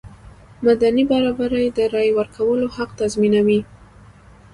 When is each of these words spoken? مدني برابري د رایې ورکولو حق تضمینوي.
مدني 0.65 1.03
برابري 1.11 1.65
د 1.77 1.79
رایې 1.93 2.11
ورکولو 2.19 2.65
حق 2.75 2.89
تضمینوي. 2.99 3.59